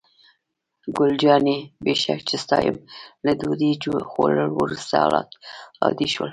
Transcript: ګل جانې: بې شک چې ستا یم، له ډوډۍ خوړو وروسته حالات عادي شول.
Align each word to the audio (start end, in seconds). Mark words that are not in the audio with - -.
ګل 0.95 1.11
جانې: 1.21 1.57
بې 1.83 1.93
شک 2.01 2.19
چې 2.29 2.35
ستا 2.43 2.57
یم، 2.65 2.77
له 3.25 3.31
ډوډۍ 3.39 3.71
خوړو 4.09 4.45
وروسته 4.59 4.93
حالات 5.01 5.29
عادي 5.83 6.07
شول. 6.13 6.29